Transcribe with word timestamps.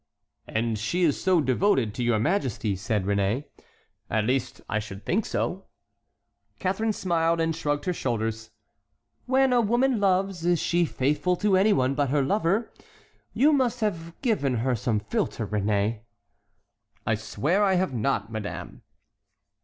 "And 0.47 0.79
she 0.79 1.03
is 1.03 1.21
so 1.23 1.41
devoted 1.41 1.93
to 1.93 2.03
your 2.03 2.17
majesty," 2.17 2.75
said 2.75 3.05
Réné. 3.05 3.45
"At 4.09 4.23
least 4.25 4.59
I 4.67 4.79
should 4.79 5.05
think 5.05 5.27
so." 5.27 5.65
Catharine 6.57 6.91
smiled 6.91 7.39
and 7.39 7.55
shrugged 7.55 7.85
her 7.85 7.93
shoulders. 7.93 8.49
"When 9.27 9.53
a 9.53 9.61
woman 9.61 9.99
loves, 9.99 10.43
is 10.43 10.59
she 10.59 10.85
faithful 10.85 11.35
to 11.35 11.55
any 11.55 11.71
one 11.71 11.93
but 11.93 12.09
her 12.09 12.23
lover? 12.23 12.73
You 13.33 13.53
must 13.53 13.81
have 13.81 14.19
given 14.23 14.55
her 14.65 14.75
some 14.75 14.99
philter, 14.99 15.45
Réné." 15.45 15.99
"I 17.05 17.13
swear 17.13 17.63
I 17.63 17.75
have 17.75 17.93
not, 17.93 18.31
madame." 18.31 18.81